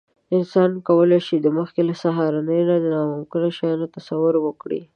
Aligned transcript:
انسان 0.35 0.71
کولی 0.87 1.19
شي، 1.27 1.35
مخکې 1.59 1.81
له 1.89 1.93
سهارنۍ 2.03 2.61
د 2.67 2.71
ناممکنو 2.93 3.49
شیانو 3.57 3.91
تصور 3.95 4.33
وکړي. 4.45 4.81